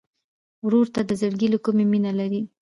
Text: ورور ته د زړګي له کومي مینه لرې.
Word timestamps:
ورور 0.65 0.87
ته 0.93 1.01
د 1.09 1.11
زړګي 1.21 1.47
له 1.51 1.59
کومي 1.65 1.85
مینه 1.91 2.11
لرې. 2.19 2.41